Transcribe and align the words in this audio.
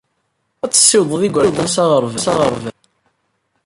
Ad 0.63 0.71
tessiwḍeḍ 0.71 1.21
igerdan 1.27 1.69
s 1.75 1.75
aɣerbaz. 1.83 2.25